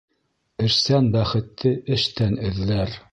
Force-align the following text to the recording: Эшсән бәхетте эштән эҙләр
Эшсән 0.67 1.11
бәхетте 1.17 1.75
эштән 1.97 2.37
эҙләр 2.49 2.97